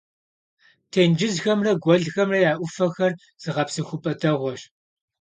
Тенджызхэмрэ 0.91 1.71
гуэлхэмрэ 1.83 2.39
я 2.49 2.53
Ӏуфэхэр 2.59 3.13
зыгъэпсэхупӀэ 3.41 4.13
дэгъуэщ. 4.19 4.61